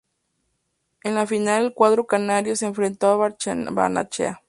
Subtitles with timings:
[1.03, 3.31] En la final el cuadro canario se enfrentó a
[3.71, 4.39] Barnechea.